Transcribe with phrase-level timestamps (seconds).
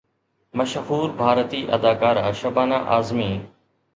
[0.57, 3.31] مشهور ڀارتي اداڪاره شبانه اعظمي